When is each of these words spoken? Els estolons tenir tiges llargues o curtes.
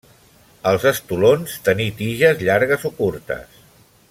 Els 0.69 0.85
estolons 0.91 1.53
tenir 1.67 1.87
tiges 2.01 2.41
llargues 2.47 2.87
o 2.91 2.93
curtes. 3.03 3.63